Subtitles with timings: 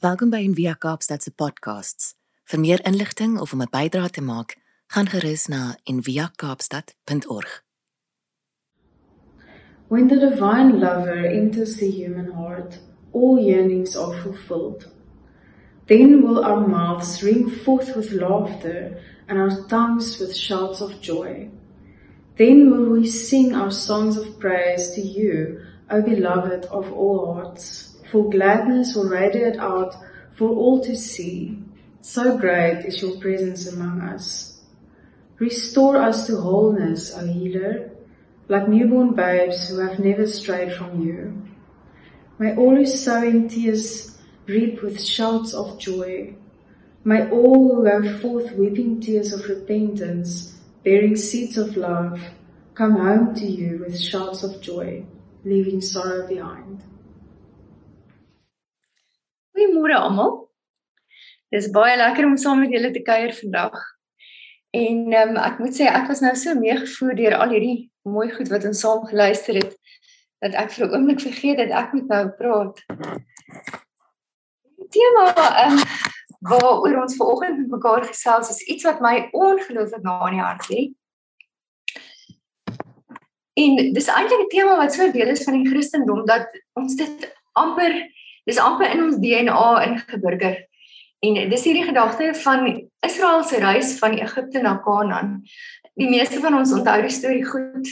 [0.00, 2.14] Welkom by Envia Kaapstad se podcasts.
[2.48, 4.56] Vir meer inligting of om 'n bydrae te maak,
[4.86, 7.64] gaan gerus na enviakaapstad.org.
[9.88, 12.80] When the divine lover enters the human heart,
[13.12, 14.88] all yearnings are fulfilled.
[15.86, 18.96] Then will our mouths ring forth with laughter
[19.28, 21.50] and our tongues with shouts of joy.
[22.36, 25.60] Then will we sing our songs of praise to you,
[25.90, 27.89] O beloved of all hearts.
[28.10, 29.94] For gladness will radiate out
[30.32, 31.58] for all to see.
[32.00, 34.60] So great is your presence among us.
[35.38, 37.90] Restore us to wholeness, O healer,
[38.48, 41.46] like newborn babes who have never strayed from you.
[42.38, 46.34] May all who sow in tears reap with shouts of joy.
[47.04, 52.20] May all who go forth weeping tears of repentance, bearing seeds of love,
[52.74, 55.04] come home to you with shouts of joy,
[55.44, 56.82] leaving sorrow behind.
[59.60, 60.30] Goeiemôre almal.
[61.52, 63.74] Dis baie lekker om saam met julle te kuier vandag.
[64.72, 68.48] En um, ek moet sê ek was nou so meegevoer deur al hierdie mooi goed
[68.48, 69.74] wat ons saam geluister het
[70.40, 72.80] dat ek vir 'n oomblik vergeet dat ek moet nou praat.
[74.80, 75.26] Die tema
[75.66, 75.76] um,
[76.48, 80.70] waaroor ons vanoggend met mekaar gesels is iets wat my ongelooflik na in die hart
[80.72, 80.86] lê.
[83.60, 87.28] En dis eintlik 'n tema wat so deel is van die Christendom dat ons dit
[87.52, 87.92] amper
[88.44, 90.58] dis amper in ons DNA ingeburger.
[91.20, 92.68] En dis hierdie gedagte van
[93.04, 95.42] Israel se reis van Egipte na Kanaan.
[95.94, 97.90] Die meeste van ons onthou die storie goed.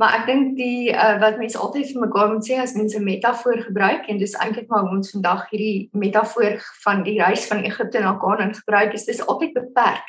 [0.00, 3.04] Maar ek dink die uh, wat mense altyd vir mekaar moet sê as mense 'n
[3.04, 7.60] metafoor gebruik en dis eintlik maar hoe ons vandag hierdie metafoor van die reis van
[7.68, 10.08] Egipte na Kanaan gebruik is dis altyd beperk.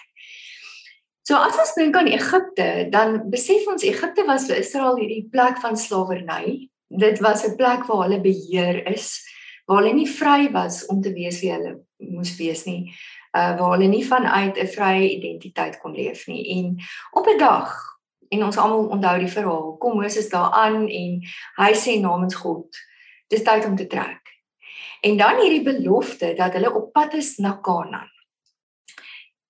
[1.27, 5.59] So as ons dink aan Egipte, dan besef ons Egipte was vir Israel hierdie plek
[5.61, 6.69] van slawerny.
[6.87, 9.21] Dit was 'n plek waar hulle beheer is
[9.71, 11.77] waar hulle nie vry was om te wees wie hulle
[12.11, 12.91] moes wees nie.
[13.31, 16.43] Uh waar hulle nie vanuit 'n vrye identiteit kon leef nie.
[16.57, 16.75] En
[17.11, 17.71] op 'n dag
[18.29, 21.21] en ons almal onthou die verhaal kom Moses daar aan en
[21.55, 22.67] hy sê namens God
[23.27, 24.19] dis tyd om te trek.
[25.01, 28.10] En dan hierdie belofte dat hulle op pad is na Kanaan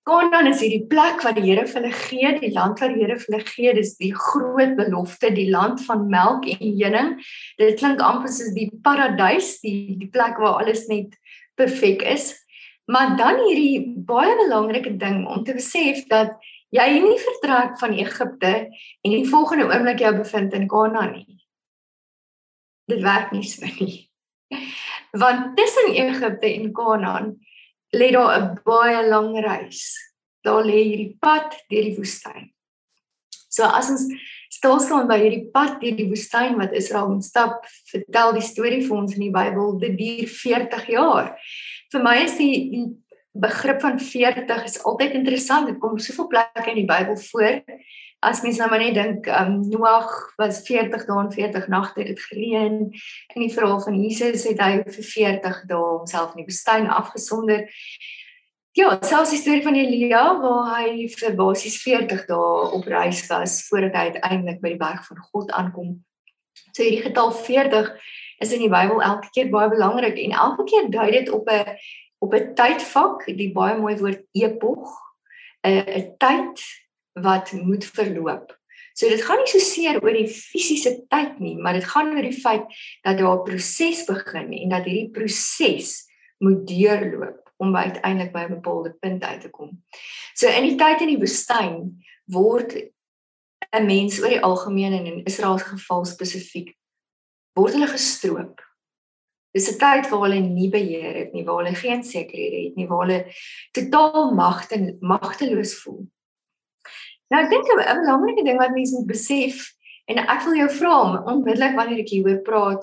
[0.02, 3.16] Kanaan is hierdie plek wat die Here vir hulle gee, die land wat die Here
[3.20, 7.12] vir hulle gee, dis die groot belofte, die land van melk en honing.
[7.60, 11.14] Dit klink amper soos die paradys, die die plek waar alles net
[11.60, 12.32] perfek is.
[12.90, 16.34] Maar dan hierdie baie belangrike ding om te besef dat
[16.74, 21.38] jy nie vertrek van Egipte en die volgende oomblik jou bevind in Kanaan nie.
[22.90, 24.08] Dit werk nie so nie.
[25.22, 27.34] Want tussen Egipte en Kanaan
[27.92, 29.96] lê daar 'n baie lang reis.
[30.44, 32.50] Daar lê hierdie pad deur die woestyn.
[33.48, 34.08] So as ons
[34.48, 38.82] stil staan by hierdie pad deur die woestyn wat Israel moet stap, vertel die storie
[38.86, 41.36] vir ons in die Bybel, dit duur 40 jaar.
[41.92, 42.86] Vir my is die, die
[43.32, 45.66] begrip van 40 is altyd interessant.
[45.66, 47.62] Dit kom soveel plekke in die Bybel voor
[48.22, 52.20] as mens nou maar net dink, um, Noag was 40 dae en 40 nagte het
[52.28, 52.76] gereën.
[53.34, 57.64] In die verhaal van Jesus het hy vir 40 dae homself in die woestyn afgesonder.
[58.78, 63.58] Ja, selfs die storie van Elia waar hy vir basies 40 dae op reis was
[63.66, 65.96] voordat hy uiteindelik by die berg van God aankom.
[66.70, 67.90] So hierdie getal 40
[68.42, 71.74] is in die Bybel elke keer baie belangrik en elke keer dui dit op 'n
[72.22, 74.94] op 'n tydvak, die baie mooi woord epog,
[75.66, 76.62] 'n tyd
[77.12, 78.58] wat moet verloop.
[78.92, 82.24] So dit gaan nie so seer oor die fisiese tyd nie, maar dit gaan oor
[82.24, 82.66] die feit
[83.04, 86.04] dat daar 'n proses begin en dat hierdie proses
[86.38, 89.82] moet deurloop om uiteindelik by 'n bepaalde punt uit te kom.
[90.34, 92.76] So in die tyd in die woestyn word
[93.72, 96.76] 'n mens oor die algemeen en in Israel se geval spesifiek
[97.54, 98.60] word hulle gestroop.
[99.52, 102.88] Dis 'n tyd waar hulle nie beheer het nie, waar hulle geen sekerhede het nie,
[102.88, 103.32] waar hulle
[103.72, 106.08] totaal magte magteloos voel.
[107.32, 109.72] Nou ek dink 'n belangrike ding wat mense moet besef
[110.10, 112.82] en ek wil jou vra om onmiddellik wanneer ek hieroor praat,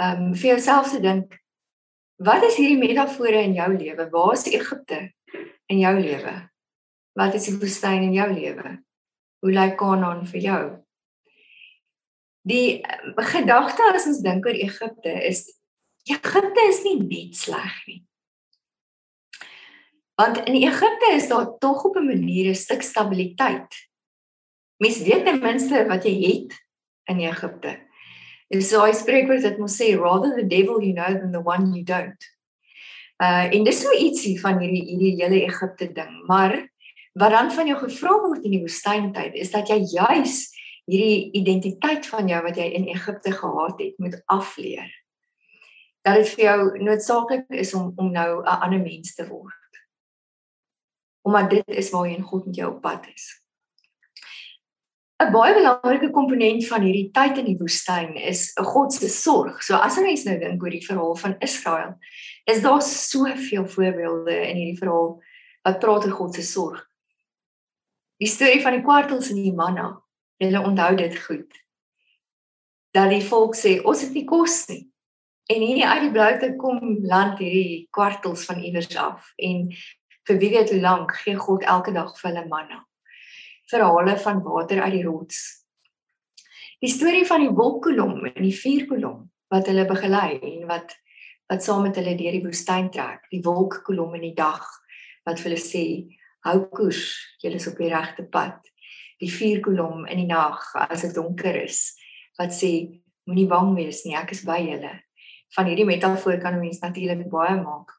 [0.00, 1.36] ehm um, vir jouself te dink
[2.20, 4.08] wat is hierdie metafore in jou lewe?
[4.12, 5.12] Waar is Egipte
[5.68, 6.34] in jou lewe?
[7.16, 8.76] Wat is die woestyn in jou lewe?
[9.40, 10.62] Hoe lyk Kanaan vir jou?
[12.44, 15.46] Die uh, gedagte as ons dink oor Egipte is
[16.08, 18.00] Egipte is nie net sleg nie.
[20.20, 23.89] Want in Egipte is daar tog op 'n manier 'n stuk stabiliteit.
[24.80, 26.56] Mens weet ten minste wat jy het
[27.12, 27.76] in Egipte.
[28.50, 31.42] En so hy spreek oor dit mos sê rather the devil you know than the
[31.44, 32.28] one you don't.
[33.20, 36.56] Uh en dis so ietsie van hierdie hierdie hele Egipte ding, maar
[37.20, 40.46] wat dan van jou gevra word in die woestyntyd is dat jy juis
[40.90, 44.88] hierdie identiteit van jou wat jy in Egipte gehad het moet afleer.
[46.02, 49.54] dat dit vir jou noodsaaklik is om om nou 'n ander mens te word.
[51.22, 53.39] Omdat dit is waarheen God met jou op pad is.
[55.20, 59.62] 'n Baie belangrike komponent van hierdie tyd in die woestyn is God se sorg.
[59.62, 61.98] So as 'n mens nou dink oor die verhaal van Israel,
[62.46, 65.20] is daar soveel voorbeelde in hierdie verhaal
[65.62, 66.80] wat praat oor God se sorg.
[68.16, 70.00] Die storie van die kwartels en die manna.
[70.40, 71.52] Julle onthou dit goed.
[72.96, 74.88] Dat die volk sê ons het nie kos nie.
[75.52, 79.68] En hier uit die bloute kom land hierdie kwartels van iewers af en
[80.28, 82.86] vir wie weet hoe lank gee God elke dag vir hulle manna.
[83.70, 85.40] Verhale van water uit die rots.
[86.80, 90.96] Die storie van die wolkkolom en die vuurkolom wat hulle begelei en wat
[91.50, 93.24] wat saam met hulle deur die woestyn trek.
[93.30, 94.66] Die wolkkolom in die dag
[95.26, 95.84] wat vir hulle sê
[96.46, 97.02] hou koers,
[97.42, 98.58] jy is op die regte pad.
[99.20, 101.90] Die vuurkolom in die nag as dit donker is
[102.38, 102.70] wat sê
[103.28, 104.94] moenie bang wees nie, ek is by julle.
[105.54, 107.92] Van hierdie metafoor kan 'n mens natuurlik baie maak.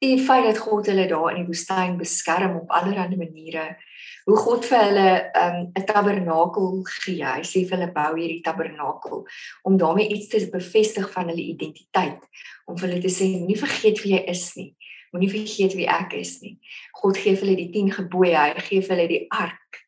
[0.00, 3.76] Die feit dat God hulle daar in die woestyn beskerm op allerlei maniere.
[4.24, 5.08] Hoe God vir hulle
[5.42, 7.24] um, 'n um, tabernakel gee.
[7.24, 9.24] Hy sê vir hulle bou hierdie tabernakel
[9.62, 12.22] om daarmee iets te bevestig van hulle identiteit,
[12.66, 14.70] om vir hulle te sê moenie vergeet wie jy is nie.
[15.12, 16.58] Moenie vergeet wie ek is nie.
[17.02, 19.82] God gee vir hulle die 10 gebooie, hy gee vir hulle die ark.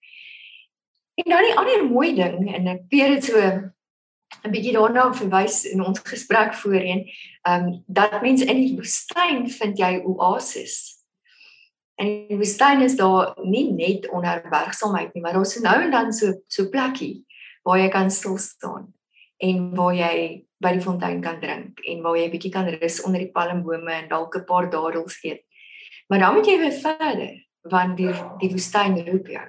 [1.14, 3.38] En dan die ander mooi ding en ek weet dit so
[4.44, 7.06] 'n bietjie daarna verwys in ons gesprek voorheen,
[7.46, 10.93] ehm um, dat mens in die woestyn vind jy oases.
[12.00, 16.32] En die woestyn is daar nie net onherbergsaamheid nie, maar daar's nou en dan so
[16.50, 17.24] so plekkie
[17.64, 18.90] waar jy kan stil staan
[19.38, 23.22] en waar jy by die fontein kan drink en waar jy bietjie kan rus onder
[23.22, 25.44] die palmbome en dalk 'n paar dadels eet.
[26.08, 27.32] Maar dan moet jy weer verder
[27.70, 29.46] want die die woestyn roep jou.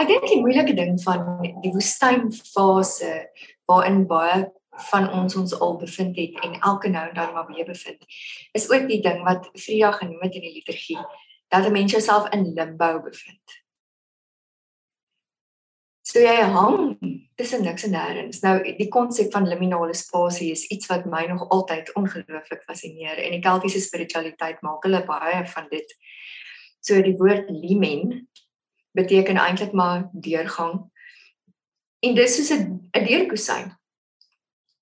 [0.00, 3.30] Ek dink die moeilike ding van die woestynfase
[3.66, 4.50] waarin baie
[4.90, 8.04] van ons ons al bevind het en elke nou en dan maar weer bevind
[8.52, 10.98] is ook die ding wat Vrydag genoem het in die liturgie
[11.48, 13.62] dat 'n mens jouself in limbo bevind.
[16.02, 16.98] So jy hang
[17.34, 18.40] tussen niks en nêrens.
[18.42, 23.30] Nou die konsep van liminale spasie is iets wat my nog altyd ongelooflik fascineer en
[23.30, 25.94] die Keltiese spiritualiteit maak hulle baie van dit.
[26.80, 28.28] So die woord limen
[28.98, 30.90] beteken eintlik maar deurgang.
[32.00, 33.79] En dis soos 'n 'n deurkusyn.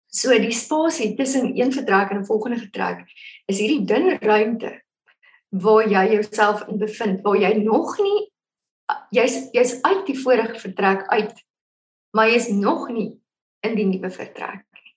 [0.08, 3.04] So die spasie tussen een vertrek en 'n volgende vertrek
[3.46, 4.80] is hierdie dun ruimte
[5.50, 8.32] waar jy jouself in bevind, waar jy nog nie
[9.12, 11.34] jy's jy's uit die vorige vertrek uit,
[12.16, 13.20] maar jy's nog nie
[13.60, 14.94] in die nuwe vertrek nie.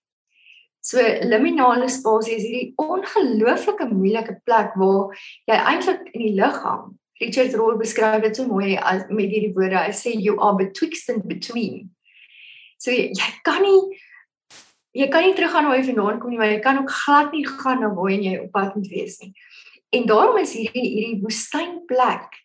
[0.81, 5.12] So liminale spasie is hierdie ongelooflike moeilike plek waar
[5.50, 6.98] jy eintlik in die lug hang.
[7.22, 9.78] Richard Rohr beskryf dit so mooi as met hierdie woorde.
[9.78, 11.92] Hy sê you are betwixt and between.
[12.81, 14.00] So jy, jy kan nie
[14.92, 17.46] jy kan nie teruggaan waar jy vandaan kom nie, maar jy kan ook glad nie
[17.48, 19.34] gaan na waar jy op pad moet wees nie.
[19.92, 22.40] En daarom is hierdie hierdie woestynplek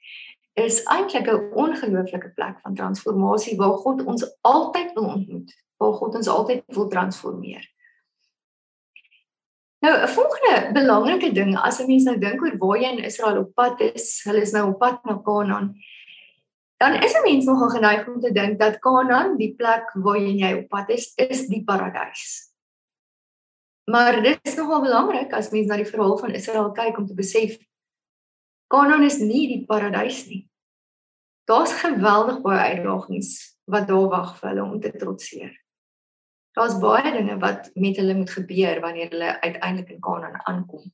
[0.57, 6.15] is eintlik 'n ongelooflike plek van transformasie waar God ons altyd wil ontmoet, waar God
[6.15, 7.65] ons altyd wil transformeer.
[9.85, 13.39] Nou, 'n volgende belangrike ding as 'n mens nou dink oor waar jy in Israel
[13.39, 15.75] op pad is, hulle is nou op pad na Kanaan.
[16.77, 20.53] Dan is 'n mens nogal geneig om te dink dat Kanaan, die plek waar jy
[20.53, 22.53] op pad is, is die paradys.
[23.85, 27.15] Maar dit is nogal belangrik as mens na die verhaal van Israel kyk om te
[27.15, 27.57] besef
[28.67, 30.49] Kanaan is nie die paradys nie.
[31.47, 35.53] Daar's geweldig baie uitdagings wat daar wag vir hulle om te trotseer.
[36.53, 40.93] Daar's baie dinge wat met hulle moet gebeur wanneer hulle uiteindelik in Kanaan aankom.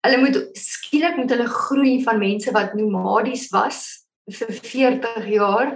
[0.00, 5.70] Hulle moet skielik met hulle groei van mense wat nomadies was vir 40 jaar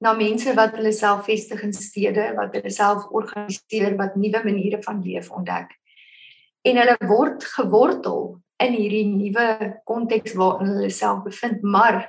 [0.00, 4.82] na mense wat hulle self vestig in stede, wat hulle self organiseer, wat nuwe maniere
[4.84, 5.72] van leef ontdek.
[6.66, 9.48] En hulle word gewortel in hierdie nuwe
[9.88, 12.06] konteks waarin hulle self bevind, maar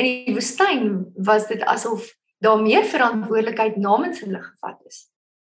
[0.00, 2.10] in die woestyn was dit asof
[2.44, 5.06] daar meer verantwoordelikheid namens hulle gevat is.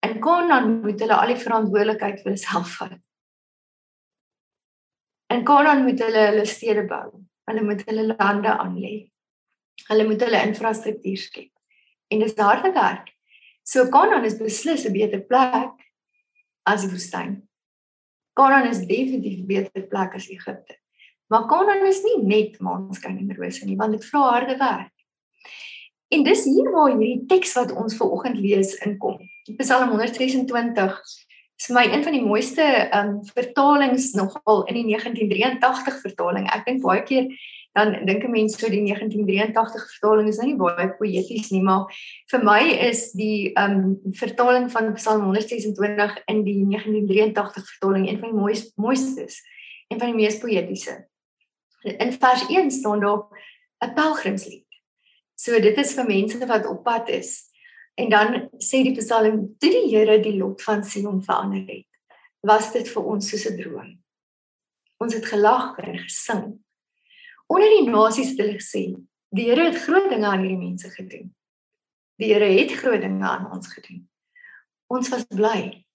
[0.07, 2.95] In Kanaan moet hulle al die verantwoordelikheid vir hulself vat.
[5.29, 7.19] In Kanaan moet hulle hulle stede bou.
[7.49, 8.95] Hulle moet hulle lande aanlê.
[9.89, 11.51] Hulle moet hulle infrastruktuur skep.
[12.13, 13.09] En dis harde werk.
[13.65, 15.73] So Kanaan is beslis 'n beter plek
[16.65, 17.41] as die woestyn.
[18.33, 20.77] Kanaan is definitief 'n beter plek as Egipte.
[21.29, 24.93] Maar Kanaan is nie net maanskyn en rose nie, want dit vra harde werk.
[26.09, 29.19] En dis hier waar hierdie teks wat ons ver oggend lees inkom.
[29.57, 31.27] Psalm 126
[31.59, 36.47] is vir my een van die mooiste um vertalings nogal in die 1983 vertaling.
[36.55, 37.27] Ek dink baie keer
[37.77, 41.85] dan dink 'n mens so die 1983 vertaling is nou nie baie poëties nie, maar
[42.31, 48.19] vir my is die ehm um, vertaling van Psalm 126 in die 1983 vertaling een
[48.19, 49.43] van die mooiste mooistes,
[49.87, 51.05] een van die mees poëtiese.
[51.83, 53.27] In vers 1 staan daar
[53.83, 54.65] 'n pelgrimslied.
[55.35, 57.48] So dit is vir mense wat op pad is.
[57.99, 61.87] En dan sê die Psalm: "Toe die Here die lot van Sion verander het,
[62.41, 63.91] was dit vir ons soos 'n droom."
[64.99, 66.59] Ons het gelag en gesing
[67.49, 68.83] onder die nasies het hulle gesê
[69.35, 71.29] die Here het groot dinge aan hierdie mense gedoen.
[72.21, 74.07] Die Here het groot dinge aan ons gedoen.
[74.89, 75.85] Ons was bly.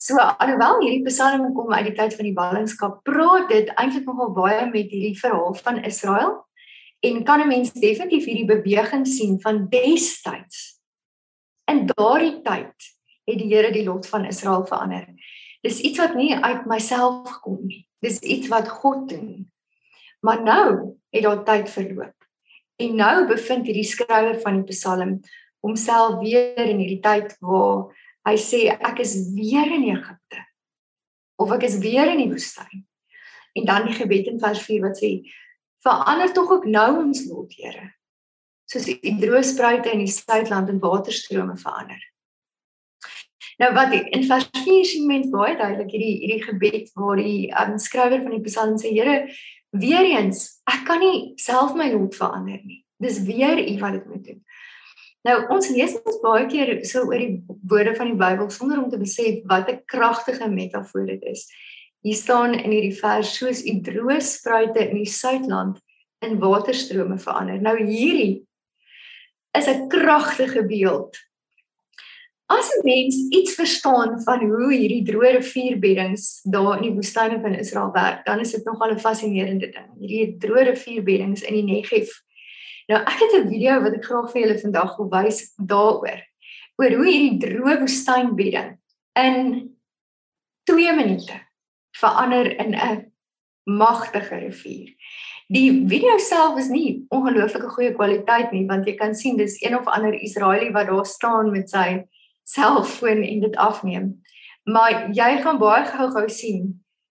[0.00, 4.32] So alhoewel hierdie Psalm kom uit die tyd van die ballingskap, praat dit eintlik nogal
[4.36, 6.40] baie met hierdie verhaal van Israel
[7.02, 10.71] en kan 'n mens definitief hierdie beweging sien van destyds.
[11.70, 12.90] In daardie tyd
[13.28, 15.06] het die Here die lot van Israel verander.
[15.62, 17.84] Dis iets wat nie uit myself gekom nie.
[18.02, 19.46] Dis iets wat God doen.
[20.20, 22.16] Maar nou het daar tyd verloop.
[22.82, 25.20] En nou bevind hierdie skrywer van die Psalm
[25.62, 27.92] homself weer in hierdie tyd waar
[28.26, 30.40] hy sê ek is weer in Egipte
[31.42, 32.84] of ek is weer in die woestyn.
[33.58, 35.14] En dan die gebed in vers 4 wat sê
[35.82, 37.90] verander tog ook nou ons lot, Here.
[38.72, 42.00] Soos die droë spruite in die suidland en waterstrome verander.
[43.60, 47.76] Nou wat in vers 4 sien mens baie duidelik hierdie hierdie gebed waar die um,
[47.78, 49.26] skrywer van die Psalm sê Here
[49.76, 52.80] weer eens, ek kan nie self my lot verander nie.
[53.02, 54.40] Dis weer U wat dit moet doen.
[55.28, 58.88] Nou ons lees ons baie keer so oor die woorde van die Bybel sonder om
[58.90, 61.46] te besef wat 'n kragtige metafoor dit is.
[62.02, 65.78] Hier staan in hierdie vers soos u droë spruite in die suidland
[66.20, 67.60] in waterstrome verander.
[67.60, 68.42] Nou hierdie
[69.58, 71.16] is 'n kragtige beeld
[72.52, 77.54] As 'n mens iets verstaan van hoe hierdie droë rivierbeddings daar in die woestyne van
[77.54, 79.88] Israel werk, dan is dit nogal 'n fascinerende ding.
[80.00, 82.10] Hierdie droë rivierbeddings in die Negev.
[82.86, 86.20] Nou ek het 'n video wat ek graag vir julle vandag wil wys daaroor.
[86.76, 88.78] Oor hoe hierdie droë woestynbedding
[89.14, 89.38] in
[90.64, 91.40] 2 minute
[91.96, 93.12] verander in 'n
[93.64, 94.94] magtige rivier.
[95.52, 99.74] Die video self is nie ongelooflike goeie kwaliteit nie, want jy kan sien dis een
[99.76, 102.06] of ander Israeliet wat daar staan met sy
[102.48, 104.06] selfoon en dit afneem.
[104.64, 106.70] Maar jy gaan baie gou-gou sien.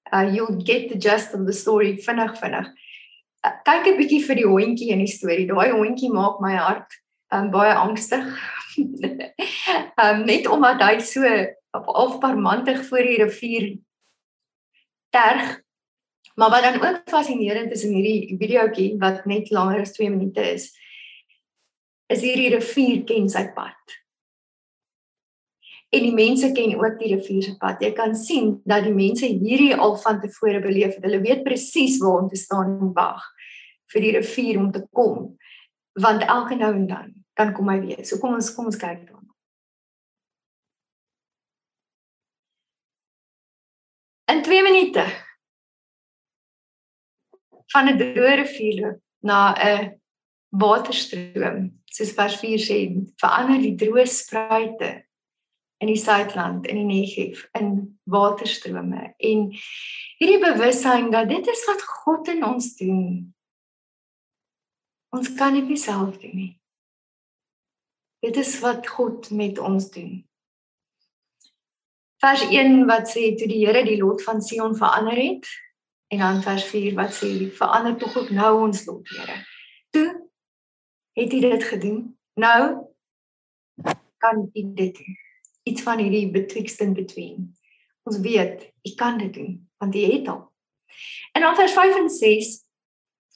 [0.10, 2.72] Uh you'll get the gist of the story vinnig vinnig.
[3.46, 5.46] Uh, kyk 'n bietjie vir die hondjie in die storie.
[5.46, 6.98] Daai hondjie maak my hart
[7.30, 8.26] um baie angstig.
[10.06, 11.22] um net omdat hy so
[11.78, 13.78] op halfparmantig voor die rivier
[15.14, 15.61] terg.
[16.42, 20.42] Maar wat dan ook fascinerend is in hierdie videoetjie wat net langer as 2 minute
[20.42, 20.72] is,
[22.10, 24.00] is hierdie rivier ken sy pad
[25.92, 27.82] en die mense ken ook die rivier se pad.
[27.84, 31.04] Jy kan sien dat die mense hierdie al van tevore beleef het.
[31.04, 33.26] Hulle weet presies waar om te staan en wag
[33.92, 35.34] vir die rivier om te kom.
[36.00, 38.06] Want elke nou en dan kan kom hy weer.
[38.08, 39.20] So kom ons kom ons kyk dan.
[44.32, 45.04] In 2 minute
[47.74, 50.02] van 'n droë rivier na 'n
[50.50, 52.78] waterstroom, soos vers 4 sê,
[53.22, 55.06] verander die droë spruite
[55.82, 59.48] in die Suidland in die Negev in waterstrome en
[60.20, 63.34] hierdie bewussyn dat dit is wat God in ons doen.
[65.10, 66.52] Ons kan dit nie self doen nie.
[68.22, 70.22] Dit is wat God met ons doen.
[72.22, 75.50] Vers 1 wat sê toe die Here die lot van Sion verander het
[76.12, 79.38] en dan vers 4 wat sê verander tog ook nou ons lot, Here.
[79.96, 80.08] Toe
[81.16, 82.02] het hy dit gedoen.
[82.36, 82.88] Nou
[84.22, 85.20] kan hy dit doen
[85.64, 87.52] iets van hierdie betwixt in between.
[88.04, 90.44] Ons weet, jy kan dit doen want jy het al.
[91.34, 92.52] En dan vers 5 en 6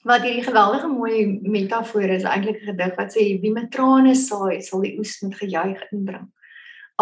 [0.06, 4.62] wat hierdie geweldige mooi metafoor is eintlik 'n gedig wat sê wie met trane saai
[4.62, 6.28] sal die oes met gejuig inbring.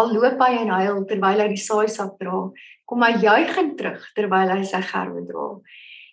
[0.00, 2.48] Al loop hy en huil terwyl hy die saaisak dra,
[2.88, 5.48] kom hy juigend terug terwyl hy sy gerwe dra.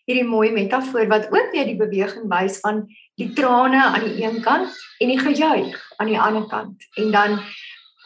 [0.09, 2.85] Hierdie mooi metafoor wat ook weer die beweging wys van
[3.17, 6.88] die trane aan die een kant en die gejuig aan die ander kant.
[7.01, 7.38] En dan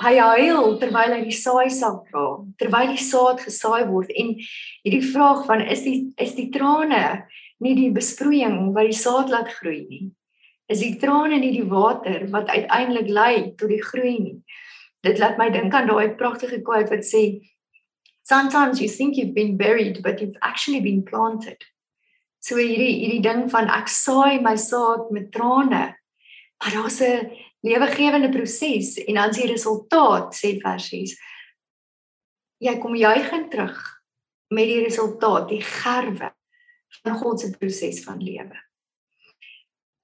[0.03, 2.25] hy huil terwyl hy die saai sak dra,
[2.60, 4.36] terwyl die saad gesaai word en
[4.84, 7.25] hierdie vraag van is die is die trane
[7.63, 10.05] nie die besproeiing wat die saad laat groei nie.
[10.72, 14.38] Is die trane nie die water wat uiteindelik lei tot die groei nie.
[15.06, 17.24] Dit laat my dink aan daai pragtige quote wat sê
[18.26, 21.62] sometimes you think you've been buried but you've actually been planted.
[22.42, 25.96] So hierdie hierdie ding van ek saai my saad met trane.
[26.62, 27.32] Maar daar's 'n
[27.62, 31.18] lewegewende proses en dan sien resultaat sê versies
[32.62, 33.78] jy kom juigend terug
[34.50, 36.30] met die resultaat die gerwe
[37.04, 38.56] van God se proses van lewe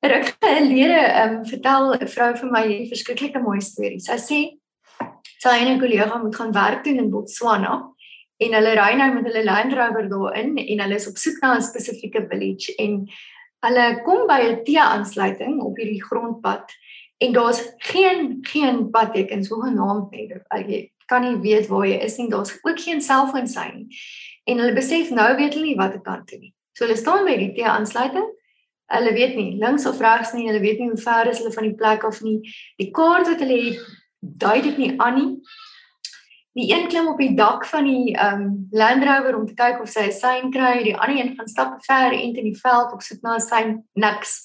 [0.01, 3.99] Ruk gelede ehm um, vertel 'n vrou vir my hierdie verskriklike mooi storie.
[4.01, 4.39] Sy sê
[5.41, 7.73] sy en 'n kollega moet gaan werk doen in Botswana
[8.37, 11.55] en hulle ry nou met hulle Land Rover daarin en hulle is op soek na
[11.55, 13.07] 'n spesifieke village en
[13.65, 16.71] hulle kom by 'n T-aansluiting op hierdie grondpad
[17.19, 20.27] en daar's geen geen padtekens hoegenaamd nie.
[20.67, 22.29] Jy kan nie weet waar jy is nie.
[22.29, 23.97] Daar's ook geen selfoonsein nie.
[24.45, 26.53] En hulle besef nou weet hulle nie wat om te doen nie.
[26.73, 28.29] So hulle staan by die T-aansluiting
[28.91, 31.63] Hulle weet nie links of regs nie, hulle weet nie hoe ver is hulle van
[31.63, 32.41] die plek of nie.
[32.81, 33.79] Die kaart wat hulle het,
[34.21, 35.29] dui dit nie aan nie.
[36.53, 39.89] Die een klim op die dak van die um Land Rover om te kyk of
[39.89, 43.01] sy 'n sein kry, die ander een gaan stap ver en in die veld op
[43.01, 44.43] soek na 'n sein, niks.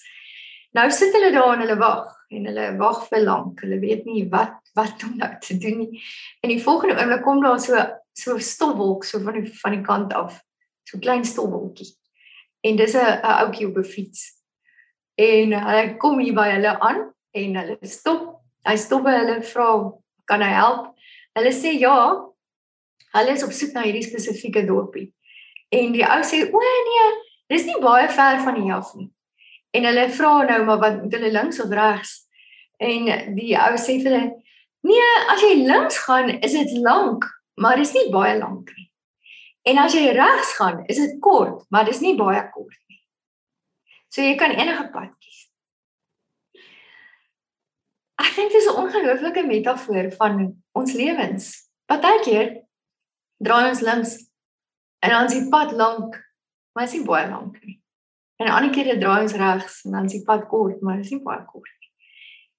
[0.73, 3.61] Nou sit hulle daar en hulle wag en hulle wag vir lank.
[3.61, 6.03] Hulle weet nie wat wat om nou te doen nie.
[6.43, 10.13] En die volgende oomblik kom daar so so stofwolk so van die van die kant
[10.13, 10.43] af.
[10.85, 11.97] So klein stofwolkie.
[12.61, 14.37] En dis 'n ouetjie op 'n fiets
[15.17, 18.36] en hy kom hier by hulle aan en hulle stop.
[18.67, 19.93] Hy stop by hulle vra,
[20.27, 20.95] "Kan hy help?"
[21.37, 22.27] Hulle sê ja.
[23.15, 25.13] Hulle is op soek na hierdie spesifieke dorpie.
[25.73, 27.13] En die ou sê, "O nee,
[27.49, 29.11] dis nie baie ver van hier af nie."
[29.75, 32.27] En hulle vra nou, "Maar wat moet hulle links of regs?"
[32.81, 34.43] En die ou sê vir hulle,
[34.83, 37.25] "Nee, as jy links gaan, is dit lank,
[37.57, 38.91] maar dis nie baie lank nie.
[39.65, 42.77] En as jy regs gaan, is dit kort, maar dis nie baie kort
[44.17, 45.46] So jy kan enige pad kies.
[48.17, 51.69] Ek dink dis 'n ongelooflike metafoor van ons lewens.
[51.87, 52.63] Partykeer
[53.45, 54.13] draai ons links
[55.05, 56.17] en dan is die pad lank,
[56.73, 57.81] maar is nie baie lank nie.
[58.41, 61.23] En ander kere draai ons regs en dan is die pad kort, maar is nie
[61.23, 61.91] baie kort nie.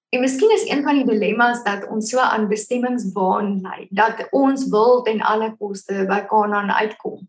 [0.09, 4.69] En miskien is een van die dilemma's dat ons so aan bestemmingsbaan lei, dat ons
[4.69, 7.27] wil ten alle koste by Kanaan uitkom,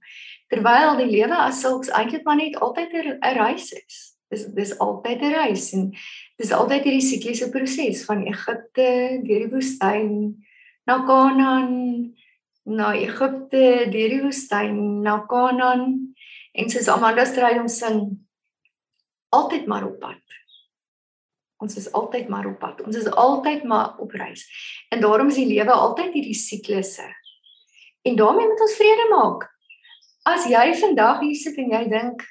[0.48, 5.22] terwyl die lewe as sulks eintlik maar net altyd 'n reis is dis dis altyd
[5.22, 5.92] 'n reis en
[6.38, 8.88] dis altyd hierdie sikliese proses van Egipte
[9.26, 10.12] deur die woestyn
[10.86, 11.72] na Kanaan
[12.68, 16.14] na Egipte deur die woestyn na Kanaan
[16.54, 18.02] en soos Amanda Strydom sing
[19.34, 20.22] altyd maar op pad.
[21.58, 22.80] Ons is altyd maar op pad.
[22.86, 24.46] Ons is altyd maar op reis.
[24.94, 27.06] En daarom is die lewe altyd hierdie siklusse.
[28.06, 29.48] En daarmee moet ons vrede maak.
[30.22, 32.22] As jy vandag hier sit en jy dink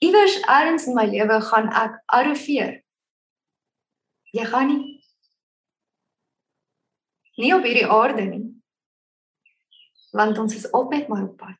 [0.00, 2.78] iewers elders in my lewe gaan ek arriveer.
[4.36, 5.00] Jy gaan nie
[7.40, 8.44] nie op hierdie aarde nie.
[10.12, 11.56] Want ons is altyd maar op pad.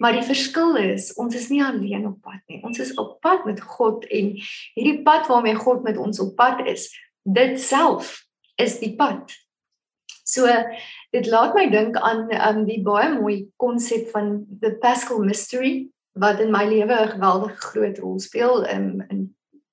[0.00, 2.62] Maar die verskil is, ons is nie alleen op pad nie.
[2.64, 4.32] Ons is op pad met God en
[4.74, 6.88] hierdie pad waarmee God met ons op pad is,
[7.22, 8.22] dit self
[8.62, 9.30] is die pad.
[10.24, 10.48] So
[11.12, 16.40] dit laat my dink aan um, die baie mooi konsep van the Paschal mystery wat
[16.40, 19.21] in my lewe 'n geweldige groot rol speel in in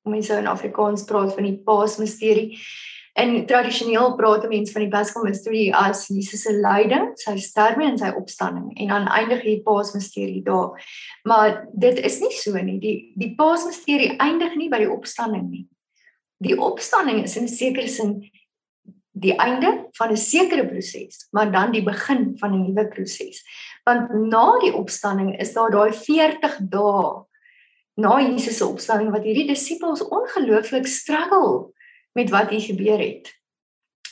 [0.09, 2.57] mense in Afrikaans praat van die Paasmisterie.
[3.19, 7.97] En tradisioneel praat mense van die Paschal Mystery as Jesus se lyding, sy sterwe en
[7.99, 10.77] sy opstanding en dan eindig hier Paasmisterie daar.
[11.27, 12.79] Maar dit is nie so nie.
[12.79, 15.65] Die die Paasmisterie eindig nie by die opstanding nie.
[16.39, 18.29] Die opstanding is in 'n sekere sin
[19.11, 23.43] die einde van 'n sekere proses, maar dan die begin van 'n nuwe proses
[23.89, 27.25] want na die opstanding is daar daai 40 dae
[27.99, 31.69] na Jesus se opstanding wat hierdie disippels ongelooflik struggle
[32.17, 33.33] met wat hier gebeur het.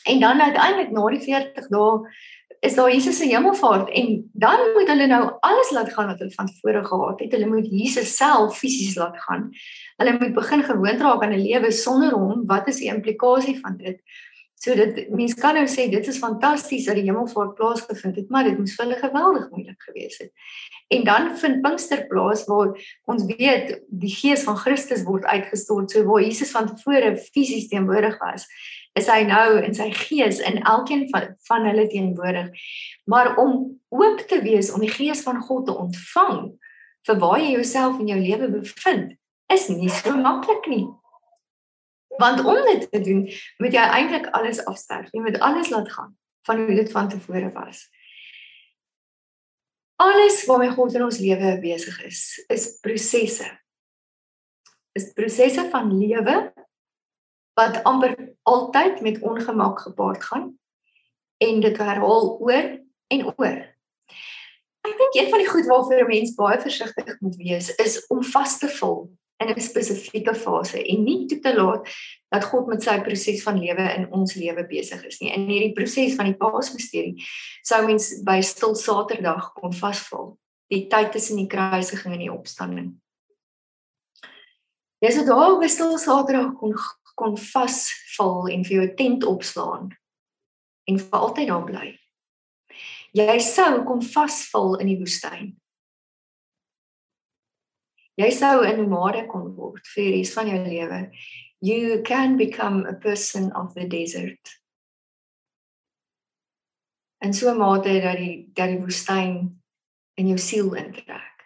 [0.07, 2.15] En dan uiteindelik na die 40 dae
[2.59, 6.33] is daar Jesus se hemelvaart en dan moet hulle nou alles laat gaan wat hulle
[6.33, 7.31] van tevore gehad het.
[7.31, 9.49] Hulle moet Jesus self fisies laat gaan.
[10.01, 12.45] Hulle moet begin gewoond raak aan 'n lewe sonder hom.
[12.45, 14.01] Wat is die implikasie van dit?
[14.57, 18.47] So dit mense kan nou sê dit is fantasties dat die hemelvaart plaasgevind het, maar
[18.47, 20.31] dit moes vir hulle geweldig moeilik gewees het.
[20.93, 22.73] En dan vind Pinkster plaas waar
[23.05, 28.17] ons weet die gees van Christus word uitgestort, so waar Jesus van tevore fisies teenwoordig
[28.23, 28.47] was,
[28.97, 32.49] is hy nou in sy gees in elkeen van van hulle teenwoordig.
[33.05, 33.59] Maar om
[33.93, 36.47] oop te wees om die gees van God te ontvang
[37.07, 39.13] vir waar jy jouself in jou lewe bevind,
[39.53, 40.87] is nie so maklik nie.
[42.17, 43.23] Want om dit te doen,
[43.57, 45.11] moet jy eintlik alles afsterf.
[45.13, 47.85] Jy moet alles laat gaan van hoe dit van tevore was.
[50.01, 52.21] Alles waarmee God in ons lewe besig is,
[52.53, 53.47] is prosesse.
[54.97, 56.37] Is prosesse van lewe
[57.57, 58.13] wat amper
[58.45, 60.51] altyd met ongemak gepaard gaan
[61.37, 62.67] en dit herhaal oor
[63.07, 63.57] en oor.
[64.87, 68.23] Ek dink een van die goed waarvoor 'n mens baie versigtig moet wees is om
[68.23, 71.87] vas te vul in 'n spesifieke fase en nie toe te laat
[72.29, 75.31] dat God met sy proses van lewe in ons lewe besig is nie.
[75.33, 77.23] In hierdie proses van die Paasmisterie
[77.63, 80.37] sou mens by stil Saterdag kon vasval,
[80.69, 82.95] die tyd tussen die kruisiging en die opstanding.
[84.99, 86.73] Jy sou daar op stil Saterdag kon
[87.17, 89.89] kon vasval en vir jou tent opslaan
[90.85, 91.87] en vir altyd daar bly.
[93.17, 95.55] Jy sou kon vasval in die woestyn.
[98.17, 101.11] Jy sou 'n nomade kon word vir die res van jou lewe.
[101.61, 104.61] You can become a person of the desert.
[107.21, 109.61] En so mate dat die dat die woestyn
[110.17, 111.45] in jou siel intrek.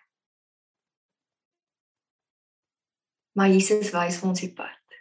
[3.35, 4.95] Maar Jesus wys vir ons die pad.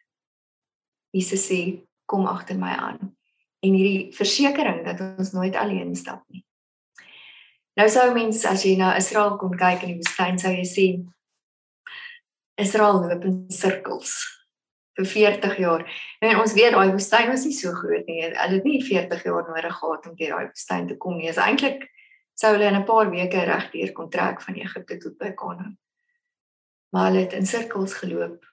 [1.15, 3.17] Jesus sê kom agter my aan
[3.61, 6.45] en hierdie versekering dat ons nooit alleen stap nie.
[7.77, 11.15] Nou sou mense as jy na Israel kon kyk in die woestyn sou jy sien
[12.61, 14.19] Israel loop in sirkels
[14.99, 15.85] vir 40 jaar.
[16.21, 18.23] En ons weet daai woestyn was nie so groot nie.
[18.27, 21.31] Hulle het nie 40 jaar nodig gehad om deur daai woestyn te kom nie.
[21.31, 21.87] Is eintlik
[22.41, 25.79] sou hulle in 'n paar weke regdeur kon trek van Egipte tot by Kanaan.
[26.93, 28.45] Maar hulle het in sirkels geloop.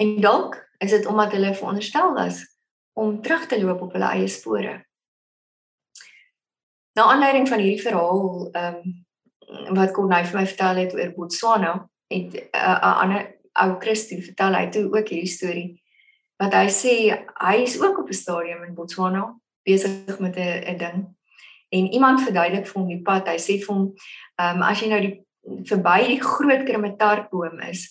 [0.00, 2.44] En dalk is dit omdat hulle veronderstel was
[2.92, 4.86] om terug te loop op hulle eie spore.
[6.92, 9.06] Na aanleiding van hierdie verhaal, ehm um,
[9.74, 11.72] wat Corneille vir my vertel het oor Botswana,
[12.10, 15.82] het 'n uh, ander ou Christo vertel hy toe ook hierdie storie.
[16.36, 16.94] Wat hy sê
[17.38, 19.24] hy is ook op 'n stadium in Botswana
[19.62, 20.98] besig met 'n ding.
[21.70, 23.28] En iemand verduidelik vir hom die pad.
[23.28, 23.94] Hy sê vir hom
[24.36, 25.16] um, as jy nou die
[25.68, 27.86] verby die groot krimitarboom is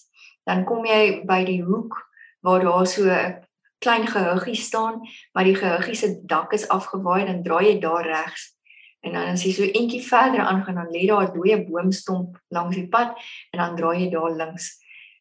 [0.47, 1.97] dan kom jy by die hoek
[2.45, 3.45] waar daar so 'n
[3.79, 5.01] klein gehuggie staan
[5.33, 8.55] maar die gehuggie se dak is afgewaai dan draai jy daar regs
[8.99, 12.75] en dan as jy so eentjie verder aangaan dan lê daar 'n dooie boomstomp langs
[12.75, 13.15] die pad
[13.51, 14.79] en dan draai jy daar links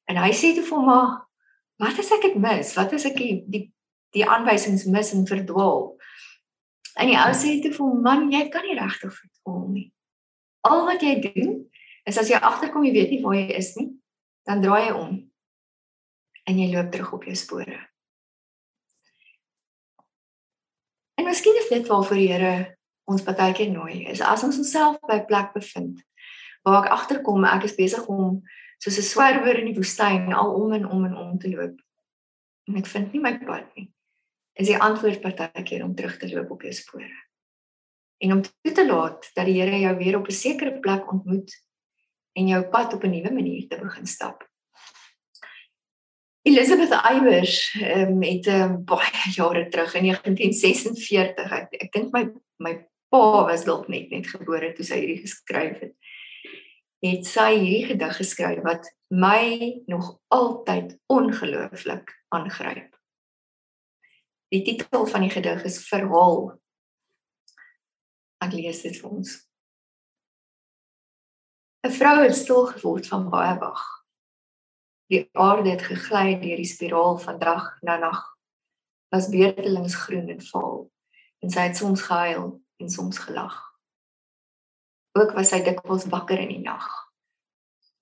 [0.09, 1.11] En hy sê toe vir hom:
[1.83, 2.73] "Wat as ek dit mis?
[2.77, 3.65] Wat as ek die die,
[4.17, 5.97] die aanwysings mis en verdwaal?"
[6.99, 9.93] En die ou sê toe vir hom: "Man, jy kan nie regtig verdwaal nie.
[10.65, 11.69] Al wat jy doen
[12.09, 13.91] is as jy agterkom jy weet nie waar jy is nie,
[14.49, 15.13] dan draai jy om
[16.49, 17.79] en jy loop terug op jou spore."
[21.19, 22.78] En miskien is dit waarvoor die Here
[23.09, 26.05] ons partykeer nooi is as ons onsself by 'n plek bevind
[26.63, 28.43] waar ek agterkom ek is besig om
[28.79, 31.79] soos 'n swerwer in die woestyn al om en om en om te loop.
[32.69, 33.91] En ek vind nie my pad nie.
[34.55, 37.11] Is die antwoord partykeer om terug te loop op jou spore.
[38.19, 41.51] En om toe te laat dat die Here jou weer op 'n sekere plek ontmoet
[42.35, 44.47] en jou pad op 'n nuwe manier te begin stap.
[46.43, 52.87] Elizabeth Iwers um, het um, baie jare terug in 1946 ek ek dink my my
[53.13, 55.97] pa was dalk net net gebore toe sy hierdie geskryf het
[57.05, 62.97] het sy hierdie gedig geskryf wat my nog altyd ongelooflik aangryp.
[64.49, 66.59] Die titel van die gedig is Verhaal.
[68.43, 69.37] Ek lees dit vir ons.
[71.87, 73.85] 'n Vrou het stil geword van baie wag.
[75.09, 78.37] Die aarde het gegly deur die spiraal van dag na nag.
[79.09, 80.91] Was beurtelings groen en vaal
[81.39, 83.57] en sy het soms gehuil en soms gelag.
[85.19, 86.87] Ook was sy dikwels wakker in die nag.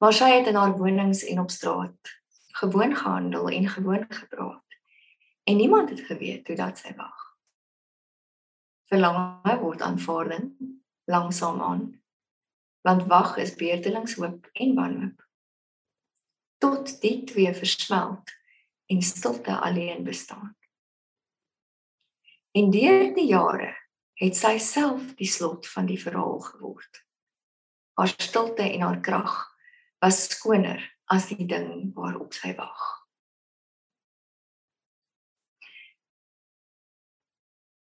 [0.01, 2.17] Maar sy het in haar wonings en op straat
[2.57, 4.65] gewoon gehandel en gewoon gepraat.
[5.43, 7.37] En niemand het geweet hoe dat sy wag.
[8.89, 10.55] Verlange word aanvaarding
[11.05, 12.03] langsaam aan.
[12.81, 15.27] Want wag is beurtelings hoop en wanhoop.
[16.59, 18.31] Tot die twee versmelt
[18.87, 20.57] en stilte alleen bestaan.
[22.51, 23.75] En deur die jare
[24.21, 27.07] het sy self die slot van die verhaal geword
[27.97, 29.57] haar stilte en haar krag
[29.99, 32.83] was skoner as die ding waarop sy wag.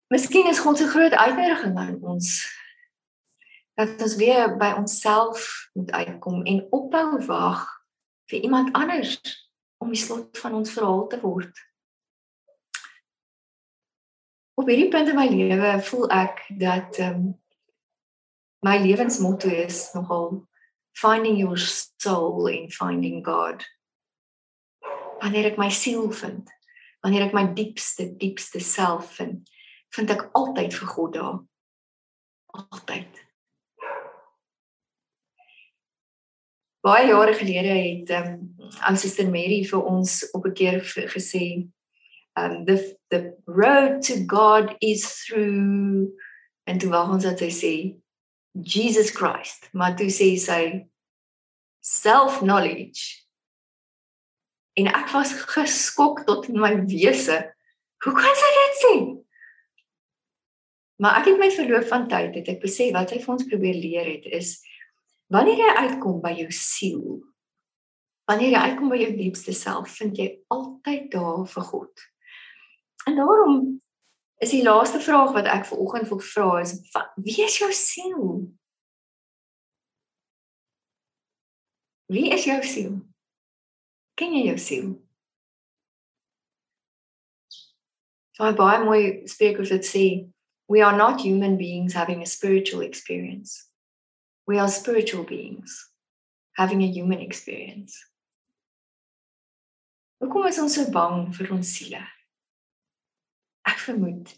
[0.09, 2.39] Miskien is God se groot uitnodiging aan ons
[3.79, 7.67] dat ons weer by onsself moet uitkom en ophou wag
[8.33, 9.21] vir iemand anders
[9.79, 11.53] om die slot van ons verhaal te word.
[14.59, 17.27] Op hierdie punt in my lewe voel ek dat ehm um,
[18.67, 20.49] my lewensmotto is nogal
[20.99, 21.59] finding your
[22.03, 23.63] soul and finding God.
[25.23, 26.51] Wanneer ek my siel vind,
[27.07, 29.47] wanneer ek my diepste diepste self vind,
[29.95, 31.39] vind ek altyd vir God daar.
[32.59, 33.25] Altyd.
[36.83, 40.83] Baie jare gelede het ehm um, ou Suster Mary vir ons op 'n keer
[41.15, 41.47] gesê
[42.39, 46.13] um the the road to God is through
[46.67, 47.73] en toe wou ons dat sy sê
[48.59, 50.63] Jesus Christ, maar toe sê sy
[51.85, 53.25] self knowledge.
[54.79, 57.39] En ek was geskok tot in my wese.
[58.05, 58.95] Hoe kan sy dit sê?
[60.99, 63.79] Maar ek het my verloop van tyd het ek besef wat hy vir ons probeer
[63.79, 64.59] leer het is
[65.31, 67.21] wanneer jy uitkom by jou siel
[68.29, 72.03] Wanneer jy uitkom by jou diepste self, vind jy altyd daar vir God.
[73.07, 73.83] En daarom
[74.39, 76.79] is die laaste vraag wat ek ver oggend wil vra is
[77.15, 78.25] wie is jou siel?
[82.09, 82.95] Wie is jou siel?
[84.15, 84.89] Ken jy jou siel?
[88.33, 90.05] So I baie mooi sprekers dit sê,
[90.71, 93.67] we are not human beings having a spiritual experience.
[94.47, 95.91] We are spiritual beings
[96.57, 97.99] having a human experience.
[100.23, 102.01] Hoekom is ons so bang vir ons siele?
[103.69, 104.33] Ek vermoed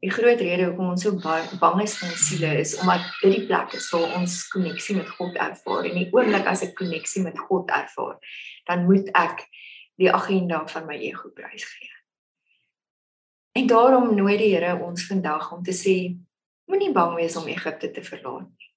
[0.00, 3.46] die groot rede hoekom ons so bang is vir ons siele is omdat dit die
[3.48, 7.36] plek is waar ons koneksie met God ervaar en die oomblik as ek koneksie met
[7.48, 8.16] God ervaar,
[8.70, 9.44] dan moet ek
[10.00, 11.92] die agenda van my ego prys gee.
[13.60, 16.16] En daarom nooi die Here ons vandag om te sê
[16.70, 18.68] moenie bang wees om Egipte te verlaat nie.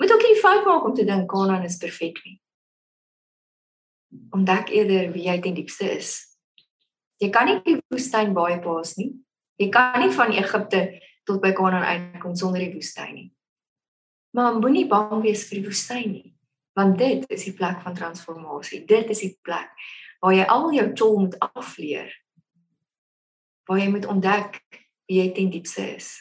[0.00, 2.36] Moet ook nie fout maak om te dink Kanaan is perfek nie.
[4.34, 6.29] Ontdek eerder wie jy ten diepste is.
[7.20, 9.12] Jy kan nie die woestyn baie pas nie.
[9.60, 10.80] Jy kan nie van Egipte
[11.28, 13.28] tot by Kanaan uitkom sonder die woestyn nie.
[14.36, 16.28] Maar moenie bang wees vir die woestyn nie,
[16.78, 18.84] want dit is die plek van transformasie.
[18.88, 19.74] Dit is die plek
[20.20, 22.08] waar jy al jou tol moet afleer.
[23.68, 24.60] Waar jy moet ontdek
[25.10, 26.14] wie jy ten diepste is.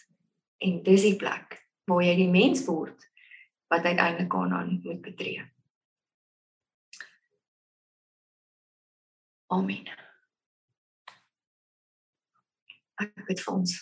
[0.60, 3.08] En dis die plek waar jy die mens word
[3.70, 5.46] wat uiteindelik Kanaan moet betree.
[9.50, 10.09] Amen.
[13.00, 13.76] Ek bid vir ons.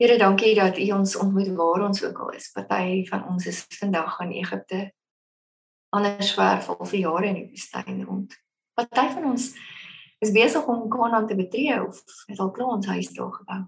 [0.00, 2.48] Here, dankie dat U ons ontmoet waar ons ook al is.
[2.54, 4.84] Party van ons is vandag in Egipte.
[5.92, 8.38] Ander swerf al vir jare in die woestyn rond.
[8.78, 9.50] Party van ons
[10.24, 13.62] is besig om Kanaan te betree of het al klaar ons huis daar gebou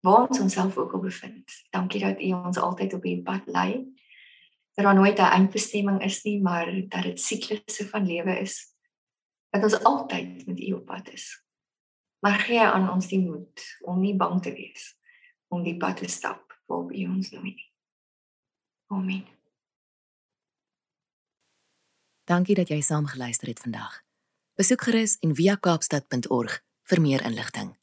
[0.00, 1.50] waar ons onsself ook al bevind.
[1.70, 3.84] Dankie dat U ons altyd op hierdie pad lei.
[4.74, 8.74] Dat daar nooit 'n eindbestemming is nie, maar dat dit siklusse van lewe is.
[9.50, 11.44] Dat ons altyd met U op pad is.
[12.18, 14.98] Maar gee aan ons die moed om nie bang te wees
[15.48, 17.72] om die pad te stap waarop U ons nooi nie.
[18.86, 19.26] Amen.
[22.24, 24.02] Dankie dat jy saam geluister het vandag.
[24.54, 27.79] Besoek gerus en via kaapstad.org vir meer inligting.